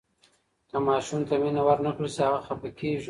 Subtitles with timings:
[0.69, 2.99] که ماشوم ته مینه ورنکړل شي، هغه خفه کیږي.